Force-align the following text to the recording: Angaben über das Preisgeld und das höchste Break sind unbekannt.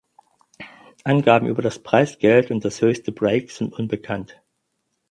Angaben 1.03 1.45
über 1.45 1.61
das 1.61 1.77
Preisgeld 1.77 2.49
und 2.49 2.65
das 2.65 2.81
höchste 2.81 3.11
Break 3.11 3.51
sind 3.51 3.71
unbekannt. 3.71 4.41